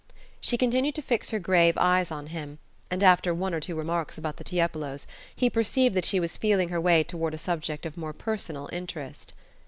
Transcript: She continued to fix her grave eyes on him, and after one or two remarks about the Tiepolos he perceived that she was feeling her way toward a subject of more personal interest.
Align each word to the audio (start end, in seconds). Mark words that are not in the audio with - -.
She 0.39 0.57
continued 0.57 0.95
to 0.95 1.03
fix 1.03 1.29
her 1.29 1.37
grave 1.37 1.77
eyes 1.77 2.09
on 2.09 2.25
him, 2.33 2.57
and 2.89 3.03
after 3.03 3.35
one 3.35 3.53
or 3.53 3.59
two 3.59 3.75
remarks 3.75 4.17
about 4.17 4.37
the 4.37 4.43
Tiepolos 4.43 5.05
he 5.35 5.47
perceived 5.47 5.93
that 5.95 6.05
she 6.05 6.19
was 6.19 6.37
feeling 6.37 6.69
her 6.69 6.81
way 6.81 7.03
toward 7.03 7.35
a 7.35 7.37
subject 7.37 7.85
of 7.85 7.95
more 7.97 8.11
personal 8.11 8.67
interest. 8.73 9.33